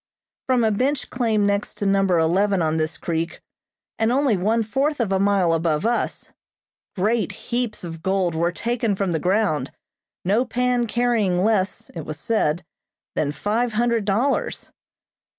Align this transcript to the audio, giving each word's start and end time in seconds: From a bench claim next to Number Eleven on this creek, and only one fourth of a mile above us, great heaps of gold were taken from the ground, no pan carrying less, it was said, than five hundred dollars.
From 0.47 0.63
a 0.63 0.71
bench 0.71 1.11
claim 1.11 1.45
next 1.45 1.75
to 1.75 1.85
Number 1.85 2.17
Eleven 2.17 2.59
on 2.59 2.77
this 2.77 2.97
creek, 2.97 3.39
and 3.99 4.11
only 4.11 4.35
one 4.35 4.63
fourth 4.63 4.99
of 4.99 5.11
a 5.11 5.19
mile 5.19 5.53
above 5.53 5.85
us, 5.85 6.31
great 6.95 7.31
heaps 7.51 7.83
of 7.83 8.01
gold 8.01 8.33
were 8.33 8.51
taken 8.51 8.95
from 8.95 9.11
the 9.11 9.19
ground, 9.19 9.69
no 10.25 10.43
pan 10.43 10.87
carrying 10.87 11.43
less, 11.43 11.91
it 11.93 12.01
was 12.01 12.17
said, 12.19 12.65
than 13.13 13.31
five 13.31 13.73
hundred 13.73 14.05
dollars. 14.05 14.71